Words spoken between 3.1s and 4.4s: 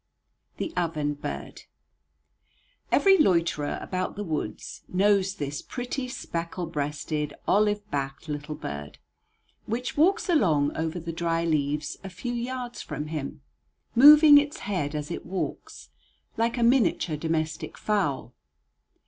loiterer about the